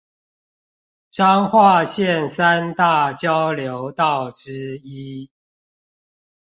[1.11, 5.29] 彰化縣三大交流道之一